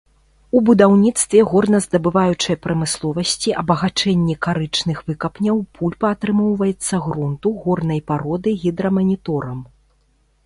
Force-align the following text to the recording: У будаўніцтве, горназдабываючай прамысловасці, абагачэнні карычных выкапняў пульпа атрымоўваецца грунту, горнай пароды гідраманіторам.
У 0.57 0.59
будаўніцтве, 0.67 1.39
горназдабываючай 1.49 2.55
прамысловасці, 2.65 3.53
абагачэнні 3.61 4.35
карычных 4.47 5.03
выкапняў 5.11 5.61
пульпа 5.75 6.07
атрымоўваецца 6.17 6.95
грунту, 7.09 7.47
горнай 7.67 8.01
пароды 8.13 8.49
гідраманіторам. 8.65 9.59